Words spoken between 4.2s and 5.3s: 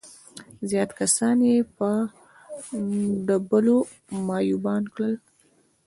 معيوبان کړل.